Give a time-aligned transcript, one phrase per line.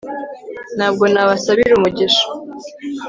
[0.77, 2.23] ntabwo nabasabira umugisha